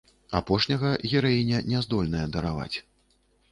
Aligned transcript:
Апошняга 0.37 0.93
гераіня 1.11 1.59
не 1.69 1.83
здольная 1.89 2.25
дараваць. 2.39 2.77